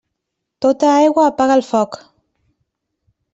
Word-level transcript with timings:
Tota 0.65 0.93
aigua 0.93 1.25
apaga 1.33 1.59
el 1.59 1.63
foc. 1.67 2.01